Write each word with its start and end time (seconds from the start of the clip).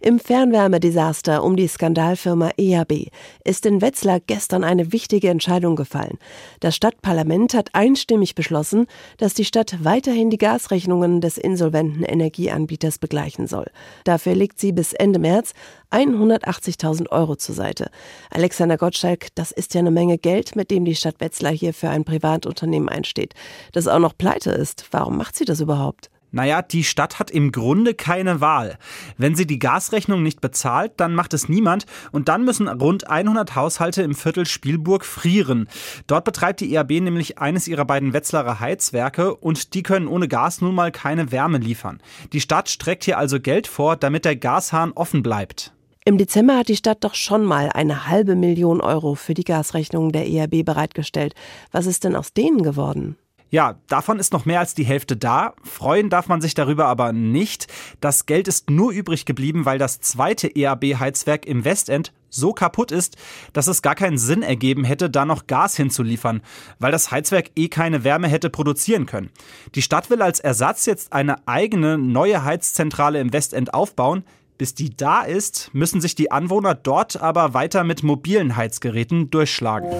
Im 0.00 0.18
Fernwärmedesaster 0.18 1.42
um 1.42 1.56
die 1.56 1.66
Skandalfirma 1.66 2.50
EAB 2.58 3.08
ist 3.42 3.64
in 3.64 3.80
Wetzlar 3.80 4.20
gestern 4.20 4.62
eine 4.62 4.92
wichtige 4.92 5.30
Entscheidung 5.30 5.76
gefallen. 5.76 6.18
Das 6.60 6.76
Stadtparlament 6.76 7.54
hat 7.54 7.70
einstimmig 7.72 8.34
beschlossen, 8.34 8.86
dass 9.16 9.32
die 9.32 9.46
Stadt 9.46 9.82
weiterhin 9.82 10.28
die 10.28 10.36
Gasrechnungen 10.36 11.20
des 11.20 11.38
insolventen 11.38 12.02
Energieanbieters 12.02 12.98
begleichen 12.98 13.46
soll. 13.46 13.66
Dafür 14.04 14.34
legt 14.34 14.60
sie 14.60 14.72
bis 14.72 14.92
Ende 14.92 15.18
März 15.18 15.54
180.000 15.90 17.10
Euro 17.10 17.36
zur 17.36 17.54
Seite. 17.54 17.90
Alexander 18.30 18.76
Gottschalk, 18.76 19.28
das 19.34 19.52
ist 19.52 19.74
ja 19.74 19.78
eine 19.78 19.90
Menge 19.90 20.18
Geld, 20.18 20.56
mit 20.56 20.70
dem 20.70 20.84
die 20.84 20.96
Stadt 20.96 21.20
Wetzlar 21.20 21.52
hier 21.52 21.72
für 21.72 21.88
ein 21.88 22.04
Privatunternehmen 22.04 22.88
einsteht. 22.88 23.34
Das 23.72 23.88
auch 23.88 24.00
noch 24.00 24.18
pleite 24.18 24.50
ist. 24.50 24.86
Warum 24.90 25.16
macht 25.16 25.36
sie 25.36 25.44
das 25.44 25.60
überhaupt? 25.60 26.10
Naja, 26.34 26.62
die 26.62 26.82
Stadt 26.82 27.20
hat 27.20 27.30
im 27.30 27.52
Grunde 27.52 27.94
keine 27.94 28.40
Wahl. 28.40 28.76
Wenn 29.16 29.36
sie 29.36 29.46
die 29.46 29.60
Gasrechnung 29.60 30.24
nicht 30.24 30.40
bezahlt, 30.40 30.94
dann 30.96 31.14
macht 31.14 31.32
es 31.32 31.48
niemand 31.48 31.86
und 32.10 32.28
dann 32.28 32.44
müssen 32.44 32.66
rund 32.66 33.08
100 33.08 33.54
Haushalte 33.54 34.02
im 34.02 34.16
Viertel 34.16 34.44
Spielburg 34.44 35.04
frieren. 35.04 35.68
Dort 36.08 36.24
betreibt 36.24 36.60
die 36.60 36.74
ERB 36.74 36.90
nämlich 37.00 37.38
eines 37.38 37.68
ihrer 37.68 37.84
beiden 37.84 38.12
Wetzlarer 38.12 38.58
Heizwerke 38.58 39.36
und 39.36 39.74
die 39.74 39.84
können 39.84 40.08
ohne 40.08 40.26
Gas 40.26 40.60
nun 40.60 40.74
mal 40.74 40.90
keine 40.90 41.30
Wärme 41.30 41.58
liefern. 41.58 42.00
Die 42.32 42.40
Stadt 42.40 42.68
streckt 42.68 43.04
hier 43.04 43.16
also 43.16 43.38
Geld 43.38 43.68
vor, 43.68 43.94
damit 43.94 44.24
der 44.24 44.34
Gashahn 44.34 44.90
offen 44.90 45.22
bleibt. 45.22 45.72
Im 46.04 46.18
Dezember 46.18 46.58
hat 46.58 46.68
die 46.68 46.76
Stadt 46.76 47.04
doch 47.04 47.14
schon 47.14 47.44
mal 47.44 47.70
eine 47.70 48.08
halbe 48.08 48.34
Million 48.34 48.80
Euro 48.80 49.14
für 49.14 49.34
die 49.34 49.44
Gasrechnung 49.44 50.10
der 50.10 50.28
ERB 50.28 50.64
bereitgestellt. 50.64 51.34
Was 51.70 51.86
ist 51.86 52.02
denn 52.02 52.16
aus 52.16 52.32
denen 52.32 52.62
geworden? 52.62 53.16
Ja, 53.54 53.78
davon 53.86 54.18
ist 54.18 54.32
noch 54.32 54.46
mehr 54.46 54.58
als 54.58 54.74
die 54.74 54.84
Hälfte 54.84 55.16
da. 55.16 55.54
Freuen 55.62 56.10
darf 56.10 56.26
man 56.26 56.40
sich 56.40 56.54
darüber 56.54 56.86
aber 56.86 57.12
nicht. 57.12 57.68
Das 58.00 58.26
Geld 58.26 58.48
ist 58.48 58.68
nur 58.68 58.90
übrig 58.90 59.26
geblieben, 59.26 59.64
weil 59.64 59.78
das 59.78 60.00
zweite 60.00 60.48
EAB-Heizwerk 60.48 61.46
im 61.46 61.64
Westend 61.64 62.12
so 62.28 62.52
kaputt 62.52 62.90
ist, 62.90 63.16
dass 63.52 63.68
es 63.68 63.80
gar 63.80 63.94
keinen 63.94 64.18
Sinn 64.18 64.42
ergeben 64.42 64.82
hätte, 64.82 65.08
da 65.08 65.24
noch 65.24 65.46
Gas 65.46 65.76
hinzuliefern, 65.76 66.42
weil 66.80 66.90
das 66.90 67.12
Heizwerk 67.12 67.52
eh 67.54 67.68
keine 67.68 68.02
Wärme 68.02 68.26
hätte 68.26 68.50
produzieren 68.50 69.06
können. 69.06 69.30
Die 69.76 69.82
Stadt 69.82 70.10
will 70.10 70.20
als 70.20 70.40
Ersatz 70.40 70.84
jetzt 70.86 71.12
eine 71.12 71.46
eigene 71.46 71.96
neue 71.96 72.42
Heizzentrale 72.42 73.20
im 73.20 73.32
Westend 73.32 73.72
aufbauen. 73.72 74.24
Bis 74.58 74.74
die 74.74 74.96
da 74.96 75.22
ist, 75.22 75.70
müssen 75.72 76.00
sich 76.00 76.16
die 76.16 76.32
Anwohner 76.32 76.74
dort 76.74 77.22
aber 77.22 77.54
weiter 77.54 77.84
mit 77.84 78.02
mobilen 78.02 78.56
Heizgeräten 78.56 79.30
durchschlagen. 79.30 79.90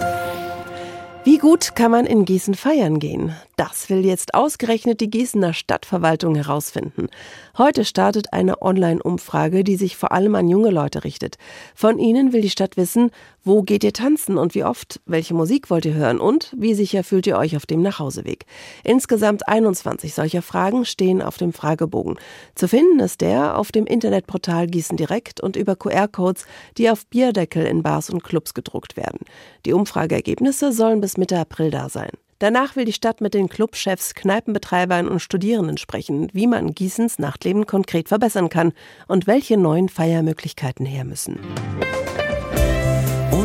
Wie 1.25 1.39
gut 1.39 1.75
kann 1.75 1.91
man 1.91 2.05
in 2.05 2.27
Gießen 2.27 2.53
feiern 2.53 2.99
gehen? 2.99 3.35
Das 3.57 3.89
will 3.89 4.05
jetzt 4.05 4.35
ausgerechnet 4.35 5.01
die 5.01 5.09
Gießener 5.09 5.55
Stadtverwaltung 5.55 6.35
herausfinden. 6.35 7.09
Heute 7.57 7.87
startet 7.87 8.35
eine 8.35 8.61
Online-Umfrage, 8.61 9.65
die 9.65 9.77
sich 9.77 9.97
vor 9.97 10.13
allem 10.13 10.35
an 10.35 10.49
junge 10.49 10.69
Leute 10.69 11.03
richtet. 11.03 11.39
Von 11.75 11.99
ihnen 11.99 12.35
will 12.35 12.43
die 12.43 12.51
Stadt 12.51 12.77
wissen, 12.77 13.11
wo 13.45 13.63
geht 13.63 13.85
ihr 13.85 13.93
tanzen 13.93 14.39
und 14.39 14.55
wie 14.55 14.65
oft, 14.65 15.01
welche 15.07 15.35
Musik 15.35 15.71
wollt 15.71 15.85
ihr 15.85 15.95
hören 15.95 16.19
und 16.19 16.53
wie 16.57 16.75
sicher 16.75 17.05
fühlt 17.05 17.27
ihr 17.27 17.37
euch 17.37 17.57
auf 17.57 17.67
dem 17.67 17.83
Nachhauseweg. 17.83 18.47
Insgesamt 18.83 19.47
21 19.47 20.15
solcher 20.15 20.43
Fragen 20.43 20.85
stehen 20.85 21.23
auf 21.23 21.37
dem 21.37 21.53
Fragebogen. 21.53 22.17
Zu 22.55 22.69
finden 22.69 23.01
ist 23.01 23.21
der 23.21 23.59
auf 23.59 23.71
dem 23.71 23.87
Internetportal 23.87 24.67
Gießen 24.67 24.97
Direkt 24.97 25.41
und 25.41 25.57
über 25.57 25.77
QR-Codes, 25.77 26.47
die 26.79 26.91
auf 26.91 27.07
Bierdeckel 27.07 27.67
in 27.67 27.83
Bars 27.83 28.11
und 28.11 28.25
Clubs 28.25 28.55
gedruckt 28.55 28.97
werden. 28.97 29.21
Die 29.67 29.73
Umfrageergebnisse 29.73 30.73
sollen 30.73 31.01
bis 31.01 31.17
Mitte 31.17 31.39
April 31.39 31.71
da 31.71 31.89
sein. 31.89 32.11
Danach 32.41 32.77
will 32.77 32.85
die 32.85 32.93
Stadt 32.93 33.21
mit 33.21 33.33
den 33.33 33.49
Clubchefs, 33.49 34.15
Kneipenbetreibern 34.15 35.09
und 35.09 35.21
Studierenden 35.21 35.79
sprechen, 35.79 36.29
wie 36.33 36.47
man 36.47 36.75
Gießens 36.75 37.19
Nachtleben 37.19 37.67
konkret 37.67 38.09
verbessern 38.09 38.49
kann 38.49 38.73
und 39.07 39.27
welche 39.27 39.57
neuen 39.57 39.89
Feiermöglichkeiten 39.89 40.85
her 40.85 41.05
müssen. 41.05 41.39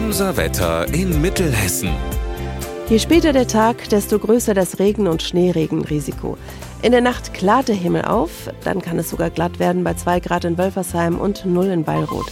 Unser 0.09 0.37
Wetter 0.37 0.91
in 0.91 1.21
Mittelhessen. 1.21 1.91
Je 2.89 2.97
später 2.97 3.31
der 3.31 3.47
Tag, 3.47 3.89
desto 3.89 4.17
größer 4.17 4.55
das 4.55 4.79
Regen- 4.79 5.05
und 5.05 5.21
Schneeregenrisiko. 5.21 6.35
In 6.81 6.93
der 6.93 7.01
Nacht 7.01 7.35
klart 7.35 7.67
der 7.67 7.75
Himmel 7.75 8.05
auf, 8.05 8.31
dann 8.63 8.81
kann 8.81 8.97
es 8.97 9.11
sogar 9.11 9.29
glatt 9.29 9.59
werden 9.59 9.83
bei 9.83 9.93
2 9.93 10.19
Grad 10.21 10.45
in 10.45 10.57
Wölfersheim 10.57 11.19
und 11.19 11.45
0 11.45 11.67
in 11.67 11.83
Beilroth. 11.83 12.31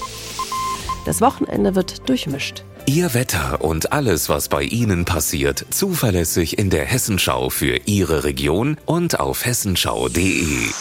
Das 1.05 1.21
Wochenende 1.21 1.75
wird 1.75 2.09
durchmischt. 2.09 2.63
Ihr 2.87 3.13
Wetter 3.13 3.63
und 3.63 3.93
alles, 3.93 4.27
was 4.27 4.49
bei 4.49 4.63
Ihnen 4.63 5.05
passiert, 5.05 5.63
zuverlässig 5.69 6.57
in 6.57 6.71
der 6.71 6.85
Hessenschau 6.85 7.51
für 7.51 7.81
Ihre 7.85 8.23
Region 8.23 8.77
und 8.87 9.19
auf 9.19 9.45
hessenschau.de. 9.45 10.71